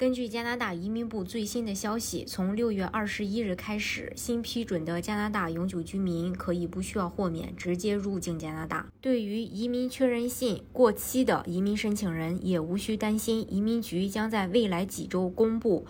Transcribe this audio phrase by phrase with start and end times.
[0.00, 8.86] 根据加拿大移民部最新的消息，从六月二十一日开始，新批准的加拿大永久居民可以不需要豁免直接入境加拿大。
[9.02, 15.84] 对于移民确认信过期的移民申请人，也无需担心，移民局将在未来几周公布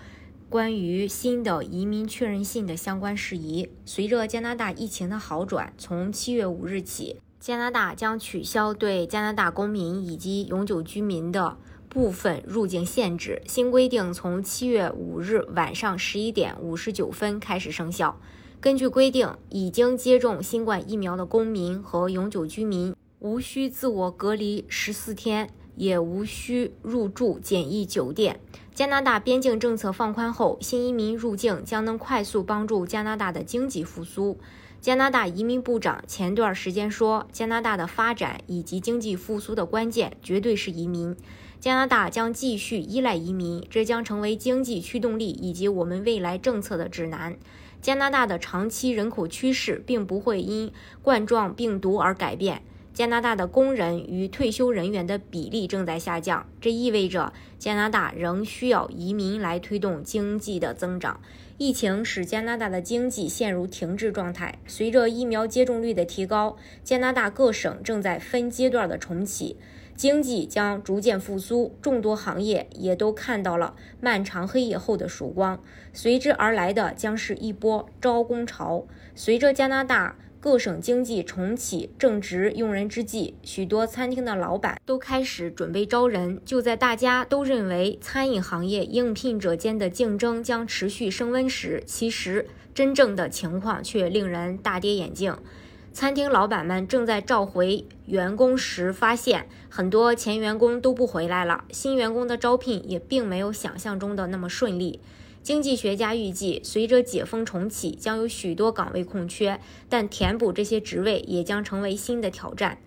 [0.48, 3.70] 关于新的移民确认信的相关事宜。
[3.84, 11.56] 随着加拿大疫情的好转，从七月五日起，加拿大将取消对加拿大公民以及永久居民的。
[11.90, 18.20] 部分入境限制新规定从七月五日晚上十一点五十九分开始生效。
[18.60, 28.38] 根据规定，已经接种新冠疫苗的公民和永久居民无需自我隔离十四天，也无需入住检疫酒店。
[28.72, 34.38] 加拿大边境政策放宽后，新移民入境将能快速帮助加拿大的经济复苏。
[34.80, 41.16] 加拿大移民部长前段时间说，加拿大的发展以及经济复苏的关键绝对是移民。
[41.60, 47.36] 加拿大将继续依赖移民，这将成为经济驱动力以及我们未来政策的指南。
[47.82, 52.62] 加拿大的长期人口趋势并不会因冠状病毒而改变。
[52.94, 61.20] 加拿大的工人与退休人员的比例正在下降，这意味着加拿大仍需要移民来推动经济的增长。
[61.58, 64.58] 疫情使加拿大的经济陷入停滞状态。
[64.66, 69.56] 随着疫苗接种率的提高，加拿大各省正在分阶段的重启。
[69.96, 75.62] 经济将逐渐复苏，众多行业也都看到了漫长黑夜后的曙光。
[75.92, 78.86] 随之而来的将是一波招工潮。
[79.14, 86.40] 随着加拿大各省经济重启，正值用人之际，许多餐厅的老板都开始准备招人。
[86.46, 95.36] 就在大家都认为餐饮行业应聘者间的竞争将持续升温时，其实真正的情况却令人大跌眼镜。
[95.92, 101.64] 餐厅老板们正在召回员工时，发现很多前员工都不回来了。
[101.72, 105.00] 新员工的招聘也并没有想象中的那么顺利。
[105.42, 109.58] 经济学家预计，随着解封重启，将有许多岗位空缺，
[109.88, 112.78] 但填补这些职位也将成为新的挑战。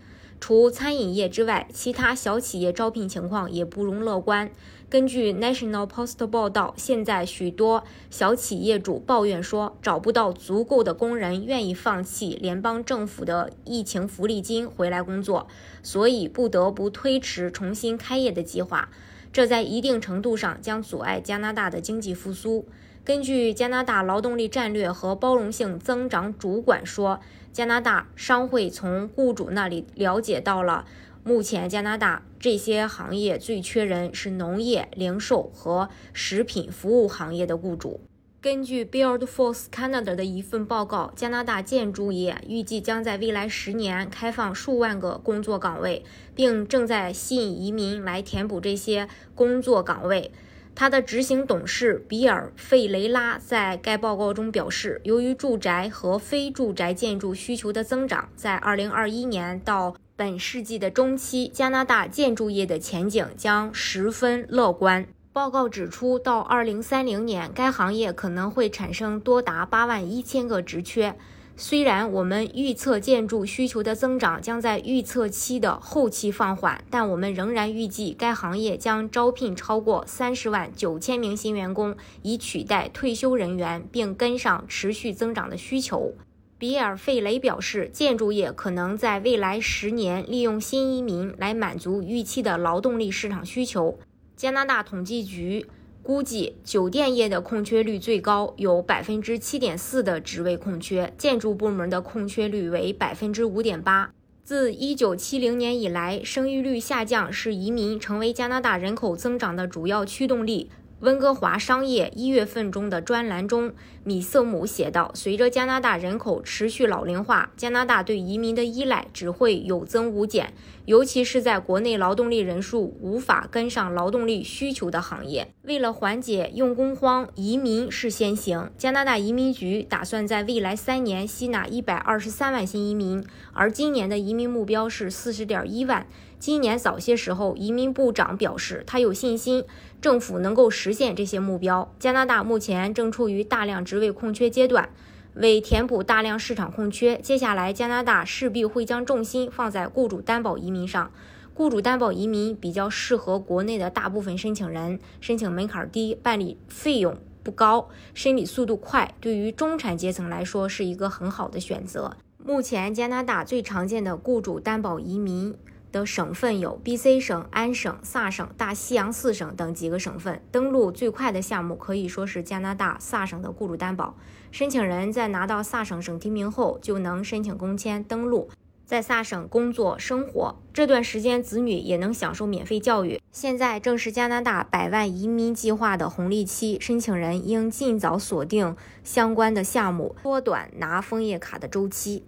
[0.46, 4.52] 除餐饮业之外，其他小企业招聘情况也不容乐观。
[4.90, 15.48] 根据 National Post 报道，现在许多小企业主抱怨说，找不到足够的工人愿意放弃联邦政府的疫情福利金回来工作，
[15.82, 18.90] 所以不得不推迟重新开业的计划。
[19.34, 22.68] 这在一定程度上将阻碍加拿大的经济复苏。
[23.04, 27.20] 根据加拿大劳动力战略和包容性增长主管说，
[27.52, 30.86] 加拿大商会从雇主那里了解到了，
[31.24, 38.00] 目前加拿大这些行业最缺人是农业、零售和食品服务行业的雇主。
[38.44, 46.04] 根据 Build Force Canada 的一份报告，加拿大建筑业预计将在未来十年开放数万个工作岗位，
[46.36, 50.30] 并正在吸引移民来填补这些工作岗位。
[50.76, 65.08] 他的执行董事比尔·费雷拉在该报告中表示，由于住宅和非住宅建筑需求的增长，在2021年到本世纪的中期，加拿大建筑业的前景将十分乐观。
[65.34, 71.16] 报告指出，到2030年，该行业可能会产生多达8万1千个职缺。
[71.58, 86.14] 虽然我们预测建筑需求的增长将在预测期的后期放缓，但我们仍然预计该行业将招聘超过三十万九千名新员工，以取代退休人员，并跟上持续增长的需求。
[86.60, 93.98] 比尔·费雷表示，建筑业可能在未来十年利用新移民来满足预期的劳动力市场需求。
[94.36, 95.66] 加拿大统计局。
[96.02, 104.12] 估计酒店业的空缺率最高，有百分之七点四的职位空缺；建筑部门的空缺率为百分之五点八。
[104.44, 110.70] 自一九七零年以来，生育率下降是移民成为加拿大人口增长的主要驱动力。
[111.04, 113.74] 温哥华商业一月份中的专栏中，
[114.06, 120.54] 米瑟姆写道：“随着加拿大人口持续老龄化，加拿大对移民的依赖只会有增无减，
[120.86, 125.50] 尤其是在国内劳动力人数无法跟上劳动力需求的行业。
[125.64, 128.72] 为了缓解用工荒，移民是先行。
[128.78, 133.22] 加拿大移民局打算在未来三年吸纳一百二十三万新移民，
[133.52, 136.08] 而今年的移民目标是四十点一万。”
[136.44, 139.64] 今年早些时候，移民部长表示，他有信心
[140.02, 141.90] 政府能够实现这些目标。
[141.98, 144.90] 加拿大目前正处于大量职位空缺阶段，
[145.36, 151.10] 为填补大量市场空缺，接下来加拿大势必会将重心放在雇主担保移民上。
[151.54, 162.18] 雇主担保移民比较适合国内的大部分申请人，申请门槛低，办理费用不高，审理速度快，对于中产阶层来说是一个很好的选择。
[162.38, 165.56] 目前加拿大最常见的雇主担保移民。
[165.94, 170.42] 的省份有 B.C 省、安省、萨省、大西洋四省等几个省份。
[170.52, 174.18] 登陆最快的项目可以说是加拿大萨省的雇主担保。
[174.52, 178.50] 申请人在拿到萨省省提名后，就能申请工签登陆。
[178.86, 183.20] 在萨省工作生活这段时间，子女也能享受免费教育。
[183.32, 192.26] 现在正是加拿大百万移民计划的红利期，申请人应尽早锁定相关的项目，缩短拿枫叶卡的周期。